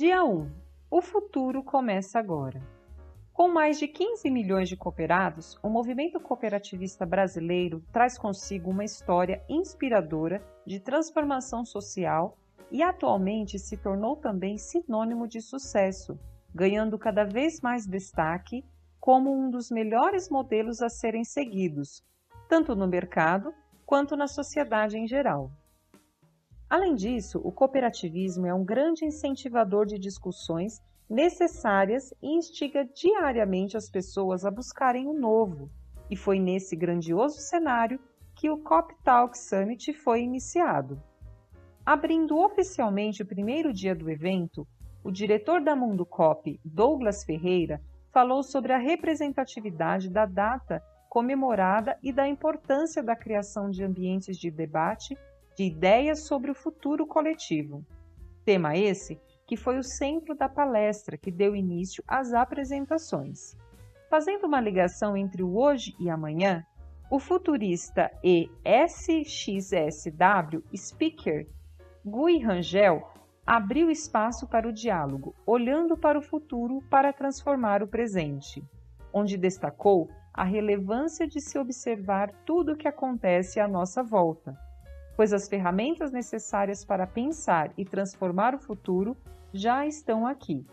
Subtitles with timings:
[0.00, 0.50] Dia 1.
[0.90, 2.58] O futuro começa agora.
[3.34, 9.44] Com mais de 15 milhões de cooperados, o movimento cooperativista brasileiro traz consigo uma história
[9.46, 12.38] inspiradora de transformação social
[12.70, 16.18] e atualmente se tornou também sinônimo de sucesso,
[16.54, 18.64] ganhando cada vez mais destaque
[18.98, 22.02] como um dos melhores modelos a serem seguidos,
[22.48, 23.52] tanto no mercado
[23.84, 25.50] quanto na sociedade em geral.
[26.70, 33.90] Além disso, o cooperativismo é um grande incentivador de discussões necessárias e instiga diariamente as
[33.90, 35.68] pessoas a buscarem o novo.
[36.08, 37.98] E foi nesse grandioso cenário
[38.36, 41.02] que o Cop Talk Summit foi iniciado.
[41.84, 44.64] Abrindo oficialmente o primeiro dia do evento,
[45.02, 52.12] o diretor da Mundo Cop, Douglas Ferreira, falou sobre a representatividade da data comemorada e
[52.12, 55.18] da importância da criação de ambientes de debate
[55.60, 57.84] de ideias sobre o futuro coletivo.
[58.46, 63.54] Tema esse que foi o centro da palestra que deu início às apresentações.
[64.08, 66.64] Fazendo uma ligação entre o hoje e amanhã,
[67.10, 71.46] o futurista e SXSW speaker
[72.06, 73.06] Gui Rangel
[73.46, 78.64] abriu espaço para o diálogo, olhando para o futuro para transformar o presente,
[79.12, 84.58] onde destacou a relevância de se observar tudo o que acontece à nossa volta,
[85.20, 89.14] pois as ferramentas necessárias para pensar e transformar o futuro
[89.52, 90.66] já estão aqui.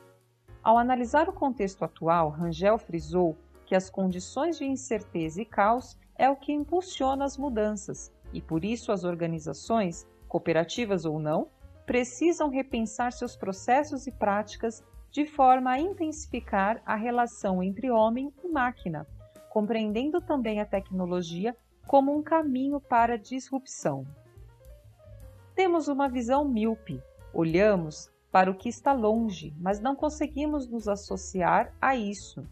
[0.63, 6.29] Ao analisar o contexto atual, Rangel frisou que as condições de incerteza e caos é
[6.29, 11.49] o que impulsiona as mudanças e por isso as organizações, cooperativas ou não,
[11.85, 14.81] precisam repensar seus processos e práticas
[15.11, 19.05] de forma a intensificar a relação entre homem e máquina,
[19.49, 21.53] compreendendo também a tecnologia
[21.85, 24.07] como um caminho para a disrupção.
[25.57, 27.01] Temos uma visão míope,
[27.33, 32.47] olhamos para o que está longe, mas não conseguimos nos associar a isso.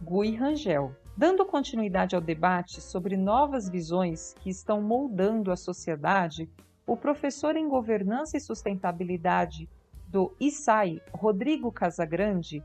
[0.00, 0.94] Gui Rangel.
[1.16, 6.48] Dando continuidade ao debate sobre novas visões que estão moldando a sociedade,
[6.86, 9.68] o professor em Governança e Sustentabilidade
[10.06, 12.62] do ISAI, Rodrigo Casagrande,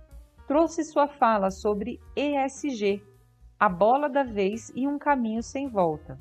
[0.48, 3.02] trouxe sua fala sobre ESG,
[3.60, 6.16] a bola da vez e um caminho sem volta.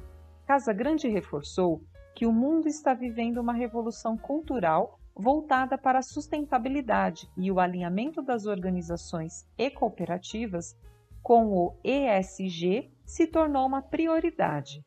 [0.47, 1.83] Casagrande reforçou
[2.19, 8.21] que o mundo está vivendo uma revolução cultural voltada para a sustentabilidade e o alinhamento
[8.21, 10.77] das organizações e cooperativas
[11.23, 14.85] com o ESG se tornou uma prioridade.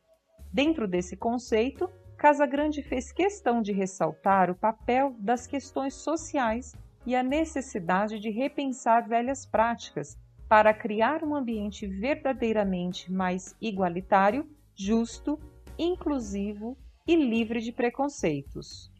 [0.51, 6.75] Dentro desse conceito, Casagrande fez questão de ressaltar o papel das questões sociais
[7.05, 10.19] e a necessidade de repensar velhas práticas
[10.49, 15.39] para criar um ambiente verdadeiramente mais igualitário, justo,
[15.79, 16.77] inclusivo
[17.07, 18.91] e livre de preconceitos.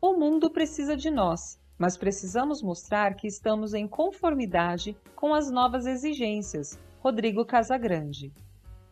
[0.00, 5.86] O mundo precisa de nós, mas precisamos mostrar que estamos em conformidade com as novas
[5.86, 6.78] exigências.
[7.00, 8.32] Rodrigo Casagrande.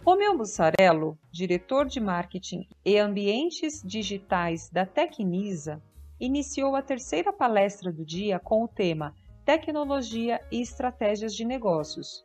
[0.04, 5.82] Romeu Mussarello, diretor de marketing e ambientes digitais da Tecnisa,
[6.20, 9.14] iniciou a terceira palestra do dia com o tema
[9.44, 12.24] Tecnologia e Estratégias de Negócios.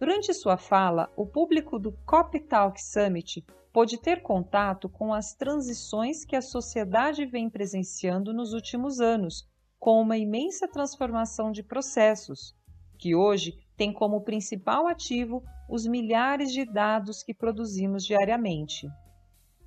[0.00, 6.24] Durante sua fala, o público do Cop Talk Summit pôde ter contato com as transições
[6.24, 9.44] que a sociedade vem presenciando nos últimos anos,
[9.80, 12.54] com uma imensa transformação de processos,
[12.96, 18.88] que hoje tem como principal ativo os milhares de dados que produzimos diariamente.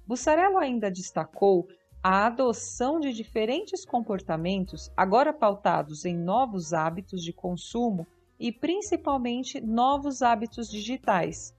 [0.08, 1.68] Bussarello ainda destacou
[2.02, 8.08] a adoção de diferentes comportamentos, agora pautados em novos hábitos de consumo
[8.40, 11.57] e principalmente novos hábitos digitais,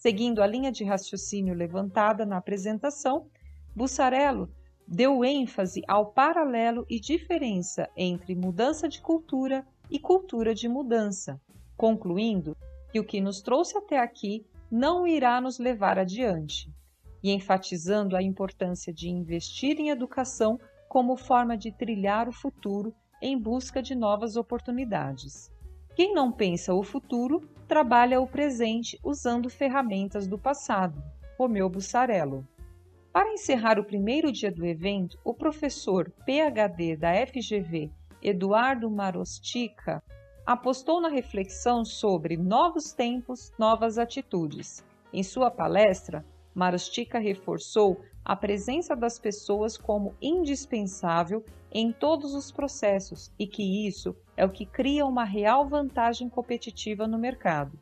[0.00, 3.26] Seguindo a linha de raciocínio levantada na apresentação,
[3.76, 4.50] Bussarello
[4.88, 11.38] deu ênfase ao paralelo e diferença entre mudança de cultura e cultura de mudança,
[11.76, 12.56] concluindo
[12.90, 16.72] que o que nos trouxe até aqui não irá nos levar adiante,
[17.22, 20.58] e enfatizando a importância de investir em educação
[20.88, 25.52] como forma de trilhar o futuro em busca de novas oportunidades.
[26.00, 31.04] Quem não pensa o futuro, trabalha o presente usando ferramentas do passado.
[31.38, 32.48] Romeu Bussarello.
[33.12, 37.90] Para encerrar o primeiro dia do evento, o professor PhD da FGV,
[38.22, 40.02] Eduardo Marostica,
[40.46, 44.82] apostou na reflexão sobre novos tempos, novas atitudes.
[45.12, 46.24] Em sua palestra,
[46.54, 54.16] Marostica reforçou a presença das pessoas como indispensável em todos os processos e que isso
[54.36, 57.78] é o que cria uma real vantagem competitiva no mercado.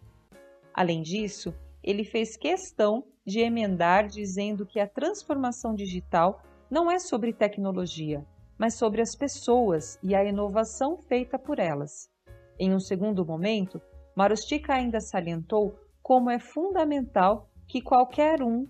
[0.75, 7.33] Além disso, ele fez questão de emendar dizendo que a transformação digital não é sobre
[7.33, 8.25] tecnologia,
[8.59, 12.11] mas sobre as pessoas e a inovação feita por elas.
[12.59, 13.81] Em um segundo momento,
[14.15, 18.67] Marustica ainda salientou como é fundamental que qualquer um,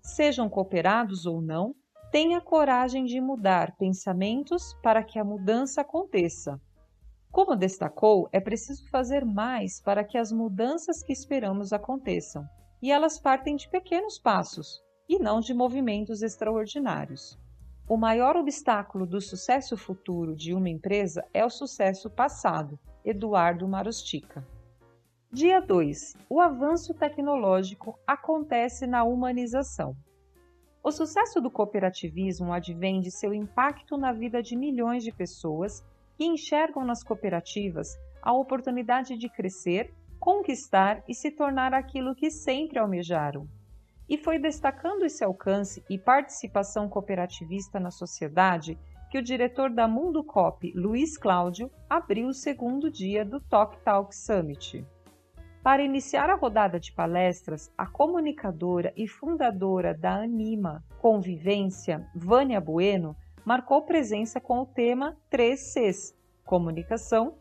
[0.00, 1.74] sejam cooperados ou não,
[2.12, 6.60] tenha coragem de mudar pensamentos para que a mudança aconteça.
[7.30, 12.44] Como destacou, é preciso fazer mais para que as mudanças que esperamos aconteçam,
[12.82, 17.38] e elas partem de pequenos passos e não de movimentos extraordinários.
[17.88, 22.78] O maior obstáculo do sucesso futuro de uma empresa é o sucesso passado.
[23.02, 24.46] Eduardo Marustica.
[25.32, 26.14] Dia 2.
[26.28, 29.96] O avanço tecnológico acontece na humanização.
[30.84, 35.80] O sucesso do cooperativismo advém de seu impacto na vida de milhões de pessoas
[36.16, 42.80] que enxergam nas cooperativas a oportunidade de crescer, conquistar e se tornar aquilo que sempre
[42.80, 43.46] almejaram.
[44.08, 48.76] E foi destacando esse alcance e participação cooperativista na sociedade
[49.08, 54.14] que o diretor da Mundo Cop, Luiz Cláudio, abriu o segundo dia do Talk Talk
[54.16, 54.84] Summit.
[55.62, 63.14] Para iniciar a rodada de palestras, a comunicadora e fundadora da Anima Convivência, Vânia Bueno,
[63.44, 67.36] marcou presença com o tema 3Cs: comunicação,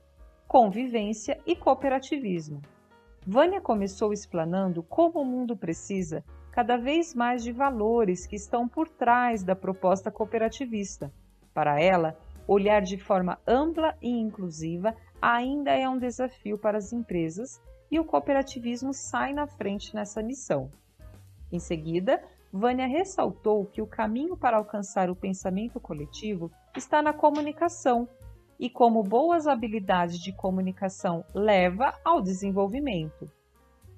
[0.47, 2.61] convivência e cooperativismo.
[3.25, 8.87] Vânia começou explanando como o mundo precisa cada vez mais de valores que estão por
[8.87, 11.11] trás da proposta cooperativista.
[11.55, 12.15] Para ela,
[12.47, 17.59] olhar de forma ampla e inclusiva ainda é um desafio para as empresas
[17.91, 20.71] e o cooperativismo sai na frente nessa missão.
[21.51, 28.07] Em seguida, Vânia ressaltou que o caminho para alcançar o pensamento coletivo está na comunicação
[28.57, 33.29] e como boas habilidades de comunicação leva ao desenvolvimento.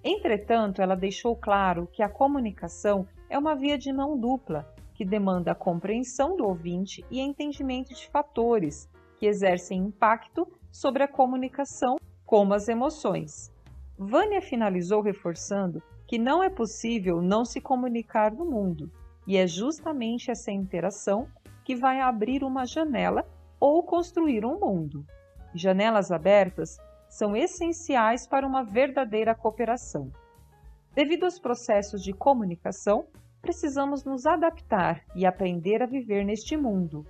[0.03, 5.51] Entretanto, ela deixou claro que a comunicação é uma via de mão dupla, que demanda
[5.51, 12.53] a compreensão do ouvinte e entendimento de fatores que exercem impacto sobre a comunicação, como
[12.53, 13.52] as emoções.
[14.05, 18.91] Vânia finalizou reforçando que não é possível não se comunicar no mundo,
[19.25, 21.27] e é justamente essa interação
[21.63, 23.25] que vai abrir uma janela
[23.59, 25.05] ou construir um mundo.
[25.55, 26.77] Janelas abertas
[27.09, 30.11] são essenciais para uma verdadeira cooperação.
[30.93, 33.05] Devido aos processos de comunicação,
[33.41, 37.05] precisamos nos adaptar e aprender a viver neste mundo.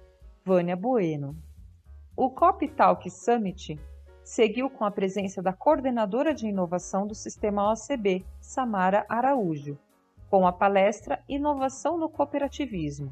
[0.45, 1.35] Vânia Bueno.
[2.15, 3.79] O Cop Talk Summit
[4.23, 9.77] seguiu com a presença da coordenadora de inovação do sistema OCB, Samara Araújo,
[10.29, 13.11] com a palestra Inovação no Cooperativismo.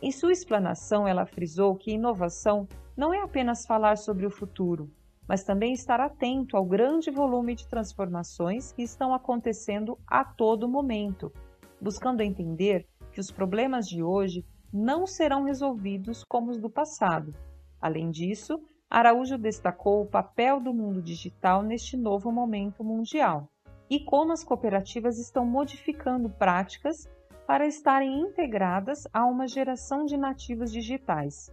[0.00, 4.90] Em sua explanação, ela frisou que inovação não é apenas falar sobre o futuro,
[5.26, 11.32] mas também estar atento ao grande volume de transformações que estão acontecendo a todo momento,
[11.80, 17.34] buscando entender que os problemas de hoje não serão resolvidos como os do passado.
[17.80, 23.48] Além disso, Araújo destacou o papel do mundo digital neste novo momento mundial
[23.90, 27.08] e como as cooperativas estão modificando práticas
[27.46, 31.50] para estarem integradas a uma geração de nativos digitais.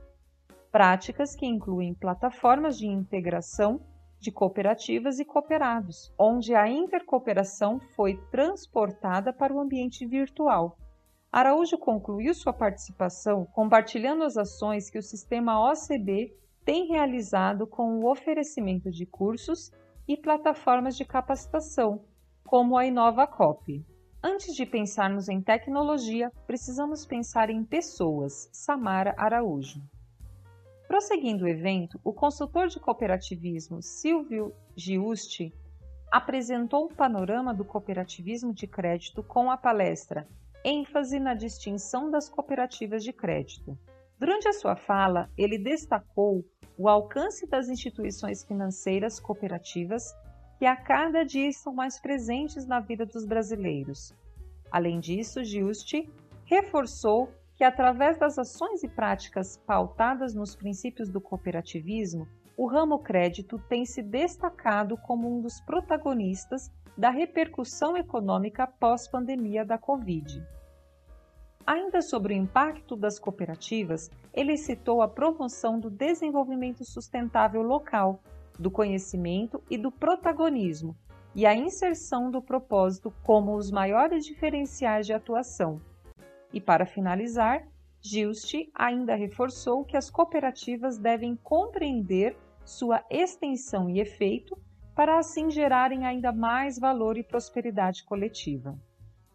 [0.71, 3.81] Práticas que incluem plataformas de integração
[4.19, 10.77] de cooperativas e cooperados, onde a intercooperação foi transportada para o ambiente virtual.
[11.31, 16.31] Araújo concluiu sua participação compartilhando as ações que o sistema OCB
[16.65, 19.71] tem realizado com o oferecimento de cursos
[20.07, 22.05] e plataformas de capacitação,
[22.43, 23.85] como a InovaCop.
[24.21, 28.49] Antes de pensarmos em tecnologia, precisamos pensar em pessoas.
[28.53, 29.81] Samara Araújo.
[30.87, 35.53] Prosseguindo o evento, o consultor de cooperativismo Silvio Giusti
[36.11, 40.27] apresentou um panorama do cooperativismo de crédito com a palestra
[40.63, 43.77] ênfase na distinção das cooperativas de crédito.
[44.17, 46.45] Durante a sua fala, ele destacou
[46.77, 50.13] o alcance das instituições financeiras cooperativas
[50.57, 54.13] que a cada dia estão mais presentes na vida dos brasileiros.
[54.71, 56.09] Além disso, Giusti
[56.45, 62.27] reforçou que, através das ações e práticas pautadas nos princípios do cooperativismo,
[62.57, 69.77] o ramo crédito tem se destacado como um dos protagonistas da repercussão econômica pós-pandemia da
[69.77, 70.45] Covid.
[71.65, 78.19] Ainda sobre o impacto das cooperativas, ele citou a promoção do desenvolvimento sustentável local,
[78.57, 80.95] do conhecimento e do protagonismo,
[81.35, 85.81] e a inserção do propósito como os maiores diferenciais de atuação.
[86.51, 87.67] E para finalizar,
[88.01, 94.57] Gilst ainda reforçou que as cooperativas devem compreender sua extensão e efeito
[94.95, 98.77] para assim gerarem ainda mais valor e prosperidade coletiva.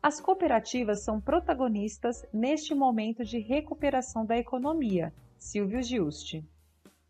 [0.01, 6.47] As cooperativas são protagonistas neste momento de recuperação da economia Silvio Giusti.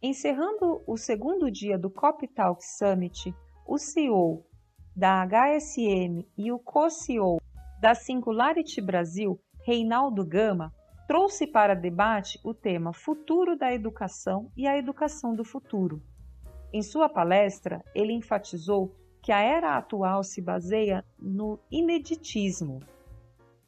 [0.03, 3.35] Encerrando o segundo dia do Cop Talk Summit,
[3.67, 4.43] o CEO
[4.97, 7.39] da HSM e o co-CEO
[7.79, 10.73] da Singularity Brasil, Reinaldo Gama,
[11.07, 16.03] trouxe para debate o tema Futuro da Educação e a Educação do Futuro.
[16.73, 18.95] Em sua palestra, ele enfatizou
[19.29, 22.81] que a era atual se baseia no ineditismo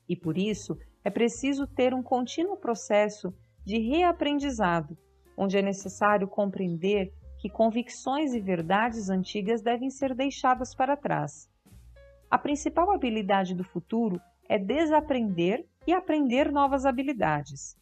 [0.08, 3.30] e, por isso, é preciso ter um contínuo processo
[3.62, 4.96] de reaprendizado,
[5.36, 11.46] onde é necessário compreender que convicções e verdades antigas devem ser deixadas para trás.
[12.30, 17.76] A principal habilidade do futuro é desaprender e aprender novas habilidades.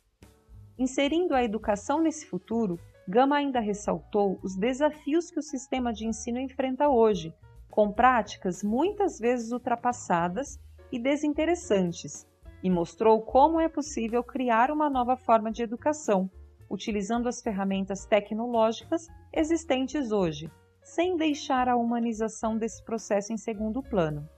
[0.76, 6.40] Inserindo a educação nesse futuro, Gama ainda ressaltou os desafios que o sistema de ensino
[6.40, 7.32] enfrenta hoje,
[7.70, 10.58] com práticas muitas vezes ultrapassadas
[10.90, 12.26] e desinteressantes,
[12.62, 16.30] e mostrou como é possível criar uma nova forma de educação,
[16.68, 20.50] utilizando as ferramentas tecnológicas existentes hoje,
[20.82, 24.28] sem deixar a humanização desse processo em segundo plano.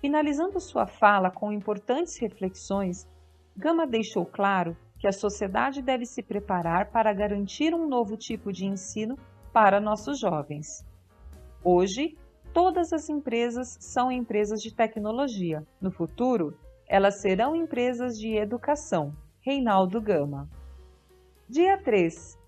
[0.00, 3.08] Finalizando sua fala com importantes reflexões,
[3.56, 8.66] Gama deixou claro que a sociedade deve se preparar para garantir um novo tipo de
[8.66, 9.18] ensino
[9.52, 10.84] para nossos jovens.
[11.68, 12.16] Hoje,
[12.54, 15.66] todas as empresas são empresas de tecnologia.
[15.80, 16.56] No futuro,
[16.88, 19.12] elas serão empresas de educação.
[19.40, 20.48] Reinaldo Gama.
[21.48, 22.38] Dia 3.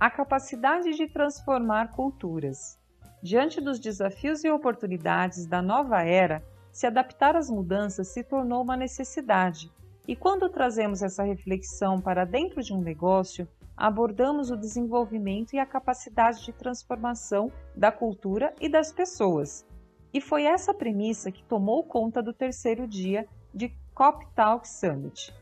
[0.00, 2.80] A capacidade de transformar culturas.
[3.22, 6.42] Diante dos desafios e oportunidades da nova era,
[6.72, 9.70] se adaptar às mudanças se tornou uma necessidade.
[10.08, 15.66] E quando trazemos essa reflexão para dentro de um negócio, abordamos o desenvolvimento e a
[15.66, 19.66] capacidade de transformação da cultura e das pessoas.
[20.12, 25.34] E foi essa premissa que tomou conta do terceiro dia de Cop Talk Summit.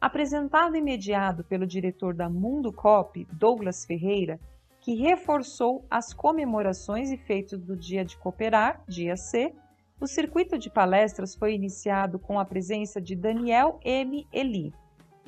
[0.00, 4.40] Apresentado e mediado pelo diretor da Mundo Cop, Douglas Ferreira,
[4.80, 9.54] que reforçou as comemorações e feitos do Dia de Cooperar, dia C,
[10.00, 14.26] o circuito de palestras foi iniciado com a presença de Daniel M.
[14.32, 14.72] Eli,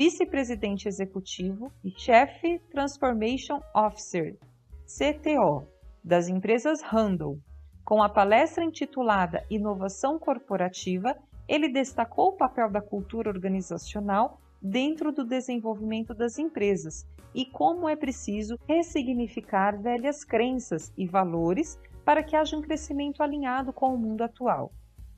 [0.02, 4.37] vice-presidente executivo e chefe Transformation Officer,
[4.85, 5.64] CTO,
[6.02, 7.38] das empresas Handle.
[7.85, 11.16] Com a palestra intitulada Inovação Corporativa,
[11.47, 17.94] ele destacou o papel da cultura organizacional dentro do desenvolvimento das empresas e como é
[17.94, 24.23] preciso ressignificar velhas crenças e valores para que haja um crescimento alinhado com o mundo
[24.23, 24.73] atual.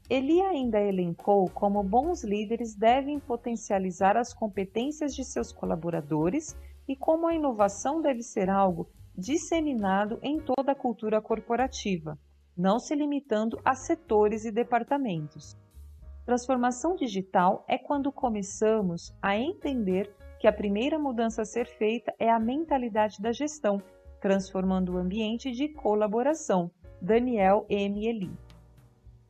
[0.08, 6.56] Ele ainda elencou como bons líderes devem potencializar as competências de seus colaboradores
[6.86, 12.18] e como a inovação deve ser algo disseminado em toda a cultura corporativa,
[12.56, 15.56] não se limitando a setores e departamentos.
[16.26, 22.30] Transformação digital é quando começamos a entender que a primeira mudança a ser feita é
[22.30, 23.80] a mentalidade da gestão
[24.24, 26.70] transformando o ambiente de colaboração.
[26.98, 28.06] Daniel M.
[28.06, 28.30] Eli.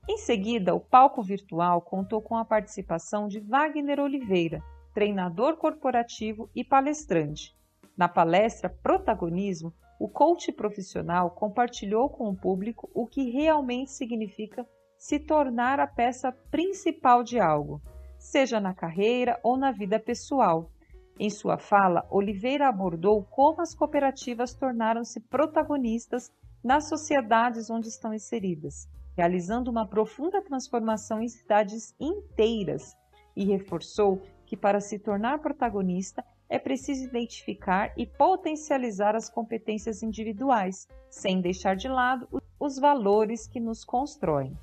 [0.09, 6.63] Em seguida, o palco virtual contou com a participação de Wagner Oliveira, treinador corporativo e
[6.63, 7.57] palestrante.
[7.97, 14.67] Na palestra Protagonismo, o coach profissional compartilhou com o público o que realmente significa
[14.99, 17.81] se tornar a peça principal de algo,
[18.19, 20.71] seja na carreira ou na vida pessoal,
[21.19, 26.33] em sua fala, Oliveira abordou como as cooperativas tornaram-se protagonistas
[26.63, 32.97] nas sociedades onde estão inseridas, realizando uma profunda transformação em cidades inteiras,
[33.37, 40.87] e reforçou que para se tornar protagonista é preciso identificar e potencializar as competências individuais,
[41.11, 42.29] sem deixar de lado
[42.61, 44.57] os valores que nos constroem.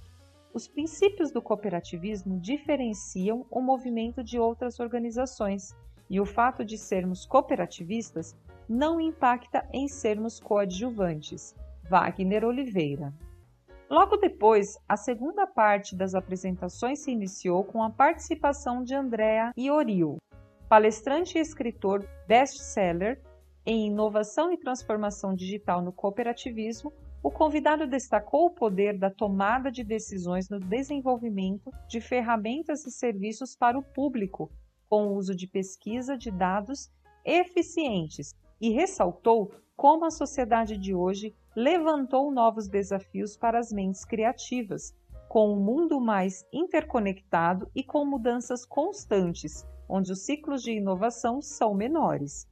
[0.53, 5.75] Os princípios do cooperativismo diferenciam o movimento de outras organizações
[6.09, 8.35] e o fato de sermos cooperativistas
[8.67, 11.55] não impacta em sermos coadjuvantes.
[11.89, 13.13] Wagner Oliveira.
[13.91, 20.15] Logo depois, a segunda parte das apresentações se iniciou com a participação de Andrea Iorio,
[20.69, 23.21] palestrante e escritor best-seller
[23.65, 26.93] em inovação e transformação digital no cooperativismo.
[27.21, 33.57] O convidado destacou o poder da tomada de decisões no desenvolvimento de ferramentas e serviços
[33.57, 34.49] para o público
[34.89, 36.89] com o uso de pesquisa de dados
[37.25, 44.95] eficientes e ressaltou como a sociedade de hoje levantou novos desafios para as mentes criativas,
[45.27, 51.73] com um mundo mais interconectado e com mudanças constantes, onde os ciclos de inovação são
[51.73, 52.47] menores.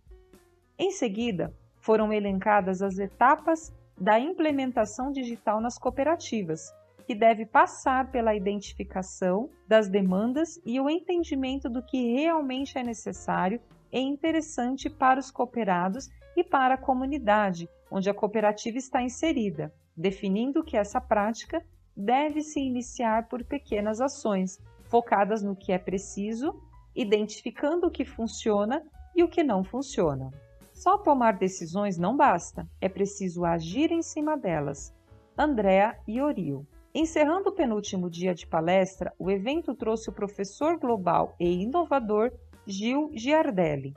[0.78, 6.74] Em seguida, foram elencadas as etapas da implementação digital nas cooperativas,
[7.06, 13.60] que deve passar pela identificação das demandas e o entendimento do que realmente é necessário
[13.92, 16.08] e interessante para os cooperados
[16.40, 21.62] e para a comunidade onde a cooperativa está inserida, definindo que essa prática
[21.96, 26.56] deve se iniciar por pequenas ações, focadas no que é preciso,
[26.96, 28.82] identificando o que funciona
[29.14, 30.32] e o que não funciona.
[30.72, 34.96] Só tomar decisões não basta, é preciso agir em cima delas.
[35.38, 36.66] Andrea Iorio.
[36.96, 42.32] Encerrando o penúltimo dia de palestra, o evento trouxe o professor global e inovador
[42.66, 43.94] Gil Giardelli.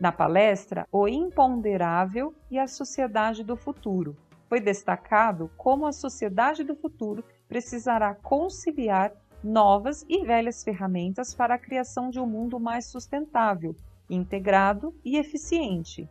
[0.00, 4.16] Na palestra, O Imponderável e a Sociedade do Futuro,
[4.48, 9.12] foi destacado como a sociedade do futuro precisará conciliar
[9.44, 13.76] novas e velhas ferramentas para a criação de um mundo mais sustentável,
[14.08, 16.08] integrado e eficiente.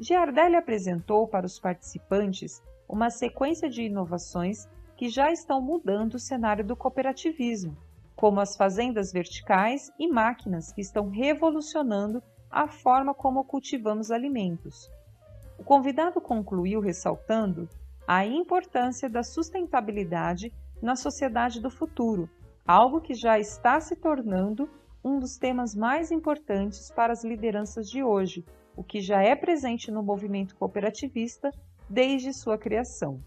[0.00, 6.64] Giardelli apresentou para os participantes uma sequência de inovações que já estão mudando o cenário
[6.64, 7.76] do cooperativismo,
[8.16, 14.90] como as fazendas verticais e máquinas que estão revolucionando a forma como cultivamos alimentos.
[15.58, 17.66] O convidado concluiu ressaltando
[18.06, 22.28] a importância da sustentabilidade na sociedade do futuro,
[22.66, 24.68] algo que já está se tornando
[25.02, 28.44] um dos temas mais importantes para as lideranças de hoje,
[28.76, 31.50] o que já é presente no movimento cooperativista
[31.88, 33.20] desde sua criação.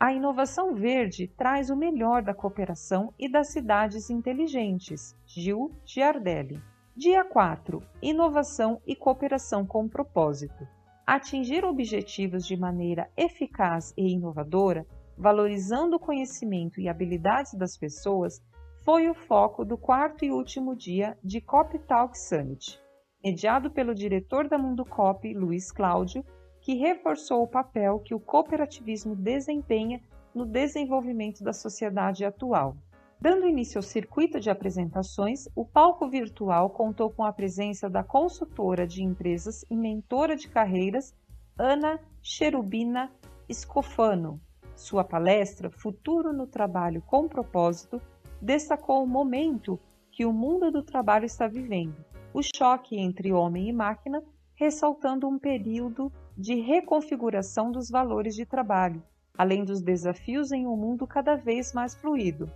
[0.00, 5.16] A inovação verde traz o melhor da cooperação e das cidades inteligentes.
[5.26, 6.60] Gil Giardelli.
[6.96, 7.82] Dia 4.
[8.00, 10.64] Inovação e cooperação com propósito.
[11.04, 14.86] Atingir objetivos de maneira eficaz e inovadora,
[15.18, 18.40] valorizando o conhecimento e habilidades das pessoas,
[18.84, 22.80] foi o foco do quarto e último dia de Cop Talk Summit,
[23.24, 26.24] mediado pelo diretor da Mundo Cop, Luiz Cláudio,
[26.60, 30.00] que reforçou o papel que o cooperativismo desempenha
[30.32, 32.76] no desenvolvimento da sociedade atual.
[33.20, 38.86] Dando início ao circuito de apresentações, o palco virtual contou com a presença da consultora
[38.86, 41.14] de empresas e mentora de carreiras
[41.58, 43.10] Ana Cherubina
[43.50, 44.40] Scofano.
[44.74, 48.00] Sua palestra Futuro no Trabalho com Propósito
[48.42, 49.78] destacou o momento
[50.10, 51.96] que o mundo do trabalho está vivendo,
[52.32, 54.22] o choque entre homem e máquina,
[54.54, 59.02] ressaltando um período de reconfiguração dos valores de trabalho,
[59.36, 62.50] além dos desafios em um mundo cada vez mais fluido.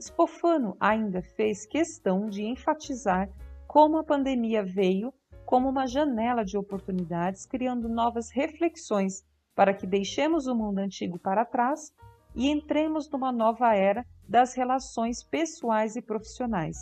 [0.00, 3.30] Spofano ainda fez questão de enfatizar
[3.66, 5.12] como a pandemia veio
[5.44, 11.44] como uma janela de oportunidades, criando novas reflexões para que deixemos o mundo antigo para
[11.44, 11.92] trás
[12.34, 16.76] e entremos numa nova era das relações pessoais e profissionais.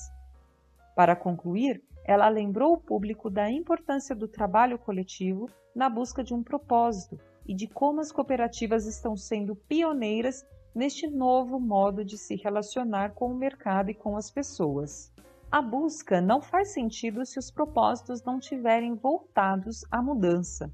[0.96, 6.42] Para concluir, ela lembrou o público da importância do trabalho coletivo na busca de um
[6.42, 13.14] propósito e de como as cooperativas estão sendo pioneiras neste novo modo de se relacionar
[13.14, 15.12] com o mercado e com as pessoas.
[15.50, 20.68] A busca não faz sentido se os propósitos não estiverem voltados à mudança.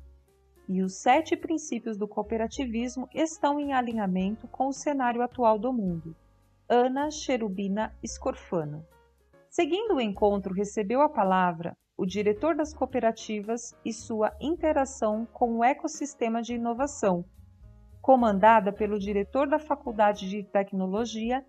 [0.66, 6.16] E os sete princípios do cooperativismo estão em alinhamento com o cenário atual do mundo.
[6.68, 8.86] Ana Cherubina Scorfano.
[9.50, 15.64] Seguindo o encontro, recebeu a palavra o diretor das cooperativas e sua interação com o
[15.64, 17.24] ecossistema de inovação,
[18.00, 21.44] comandada pelo diretor da Faculdade de Tecnologia,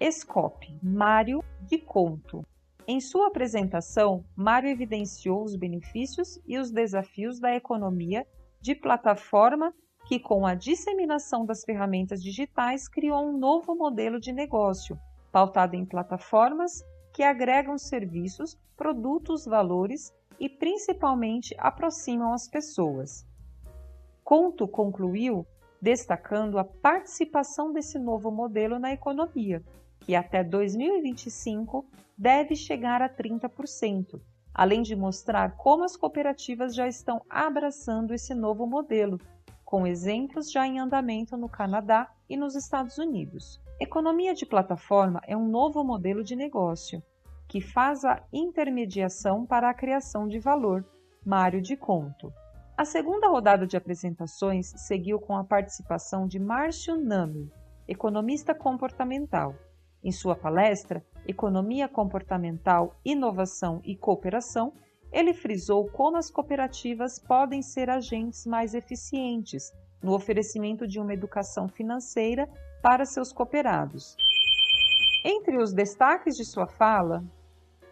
[0.00, 2.44] SCOP, Mário de Conto.
[2.86, 8.26] Em sua apresentação, Mário evidenciou os benefícios e os desafios da economia
[8.60, 9.72] de plataforma
[10.06, 14.98] que, com a disseminação das ferramentas digitais, criou um novo modelo de negócio,
[15.32, 23.26] pautado em plataformas que agregam serviços, produtos, valores e principalmente aproximam as pessoas.
[24.22, 25.46] Conto concluiu
[25.84, 29.62] destacando a participação desse novo modelo na economia,
[30.00, 31.84] que até 2025
[32.16, 34.18] deve chegar a 30%,
[34.54, 39.20] além de mostrar como as cooperativas já estão abraçando esse novo modelo,
[39.62, 43.60] com exemplos já em andamento no Canadá e nos Estados Unidos.
[43.78, 47.02] Economia de plataforma é um novo modelo de negócio
[47.46, 50.82] que faz a intermediação para a criação de valor.
[51.26, 52.32] Mário de Conto.
[52.76, 57.48] A segunda rodada de apresentações seguiu com a participação de Márcio Nami,
[57.86, 59.54] economista comportamental.
[60.02, 64.72] Em sua palestra Economia Comportamental, Inovação e Cooperação,
[65.12, 71.68] ele frisou como as cooperativas podem ser agentes mais eficientes no oferecimento de uma educação
[71.68, 72.48] financeira
[72.82, 74.16] para seus cooperados.
[75.24, 77.22] Entre os destaques de sua fala,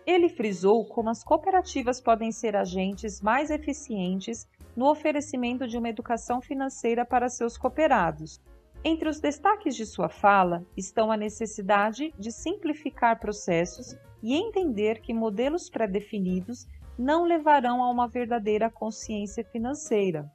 [0.05, 6.41] ele frisou como as cooperativas podem ser agentes mais eficientes no oferecimento de uma educação
[6.41, 8.41] financeira para seus cooperados.
[8.85, 15.15] Entre os destaques de sua fala estão a necessidade de simplificar processos e entender que
[15.15, 16.67] modelos pré-definidos
[16.99, 20.31] não levarão a uma verdadeira consciência financeira,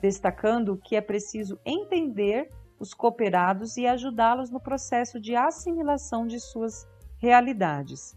[0.00, 6.86] destacando que é preciso entender os cooperados e ajudá-los no processo de assimilação de suas
[7.18, 8.16] realidades.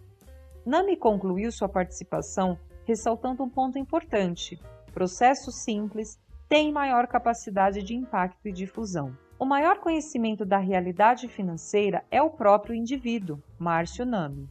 [0.66, 4.60] Nami concluiu sua participação ressaltando um ponto importante:
[4.98, 9.16] processos simples têm maior capacidade de impacto e difusão.
[9.38, 14.50] O maior conhecimento da realidade financeira é o próprio indivíduo, Márcio Nami.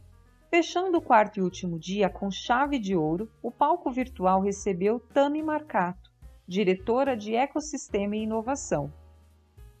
[0.49, 5.43] Fechando o quarto e último dia com chave de ouro, o palco virtual recebeu Tami
[5.43, 6.09] Marcato,
[6.47, 8.89] diretora de Ecossistema e Inovação.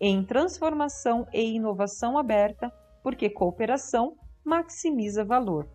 [0.01, 2.69] Em transformação e inovação aberta,
[3.01, 5.65] porque cooperação maximiza valor.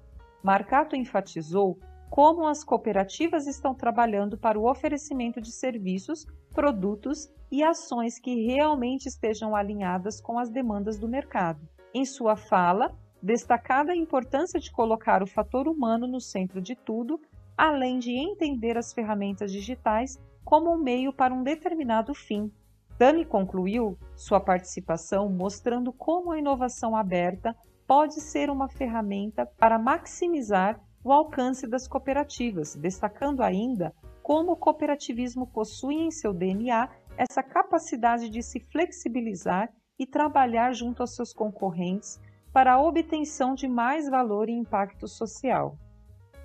[0.42, 1.78] Marcato enfatizou
[2.12, 9.06] como as cooperativas estão trabalhando para o oferecimento de serviços, produtos e ações que realmente
[9.06, 11.66] estejam alinhadas com as demandas do mercado.
[11.94, 17.18] Em sua fala, destacada a importância de colocar o fator humano no centro de tudo,
[17.56, 22.52] além de entender as ferramentas digitais como um meio para um determinado fim.
[22.98, 30.78] Dani concluiu sua participação mostrando como a inovação aberta pode ser uma ferramenta para maximizar
[31.04, 38.28] o alcance das cooperativas, destacando ainda como o cooperativismo possui em seu DNA essa capacidade
[38.28, 42.20] de se flexibilizar e trabalhar junto aos seus concorrentes
[42.52, 45.76] para a obtenção de mais valor e impacto social.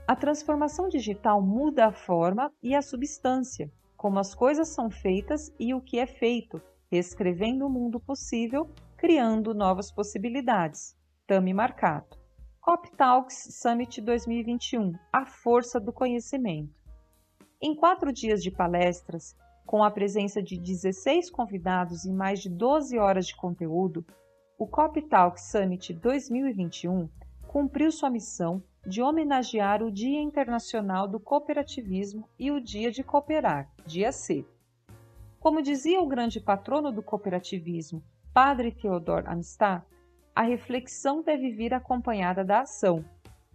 [0.07, 5.73] A transformação digital muda a forma e a substância, como as coisas são feitas e
[5.73, 10.95] o que é feito, reescrevendo o mundo possível, criando novas possibilidades.
[11.27, 12.16] Tami Marcato.
[12.69, 16.75] COP Talks Summit 2021 A Força do Conhecimento.
[17.61, 22.97] Em quatro dias de palestras, com a presença de 16 convidados e mais de 12
[22.99, 24.05] horas de conteúdo,
[24.59, 27.07] o COP Talks Summit 2021
[27.47, 33.71] cumpriu sua missão de homenagear o Dia Internacional do Cooperativismo e o Dia de Cooperar,
[33.85, 34.45] Dia C.
[35.39, 38.03] Como dizia o grande patrono do cooperativismo,
[38.33, 39.83] Padre Theodor Amistad,
[40.37, 43.03] a reflexão deve vir acompanhada da ação,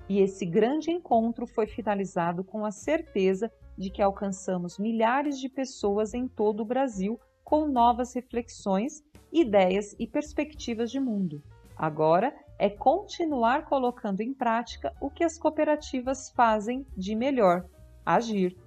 [0.09, 6.13] e esse grande encontro foi finalizado com a certeza de que alcançamos milhares de pessoas
[6.13, 9.01] em todo o Brasil com novas reflexões,
[9.33, 11.41] ideias e perspectivas de mundo.
[11.77, 17.65] Agora é continuar colocando em prática o que as cooperativas fazem de melhor:
[18.05, 18.59] agir.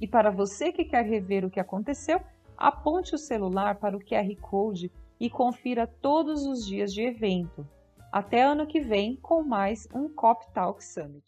[0.00, 2.20] E para você que quer rever o que aconteceu,
[2.56, 7.66] aponte o celular para o QR Code e confira todos os dias de evento.
[8.12, 11.24] Até ano que vem com mais um Cop Talk Summit.